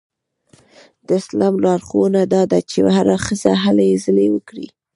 [1.05, 4.67] د اسلام لارښوونه دا ده چې هره ښځه هلې ځلې وکړي.